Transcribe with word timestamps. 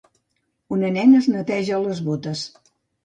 Una 0.77 0.89
nena 0.95 1.19
es 1.25 1.29
neteja 1.33 1.83
les 1.85 2.01
botes. 2.09 2.43